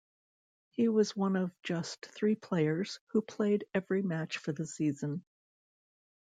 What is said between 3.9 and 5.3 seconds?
match for the season.